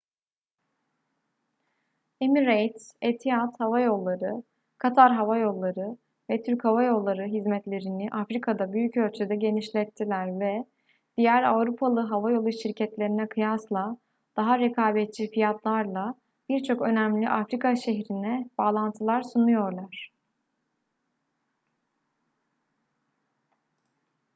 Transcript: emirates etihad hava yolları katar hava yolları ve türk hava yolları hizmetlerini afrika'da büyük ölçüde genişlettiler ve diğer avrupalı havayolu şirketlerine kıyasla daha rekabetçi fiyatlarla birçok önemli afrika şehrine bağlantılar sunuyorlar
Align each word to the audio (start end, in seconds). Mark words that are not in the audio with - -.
emirates 2.27 2.85
etihad 3.01 3.59
hava 3.59 3.79
yolları 3.81 4.43
katar 4.77 5.13
hava 5.15 5.37
yolları 5.37 5.97
ve 6.29 6.43
türk 6.43 6.65
hava 6.65 6.83
yolları 6.83 7.23
hizmetlerini 7.25 8.09
afrika'da 8.11 8.73
büyük 8.73 8.97
ölçüde 8.97 9.35
genişlettiler 9.35 10.39
ve 10.39 10.65
diğer 11.17 11.43
avrupalı 11.43 11.99
havayolu 11.99 12.51
şirketlerine 12.51 13.27
kıyasla 13.29 13.97
daha 14.35 14.59
rekabetçi 14.59 15.31
fiyatlarla 15.31 16.15
birçok 16.49 16.81
önemli 16.81 17.29
afrika 17.29 17.75
şehrine 17.75 18.49
bağlantılar 18.57 19.23
sunuyorlar 19.23 20.11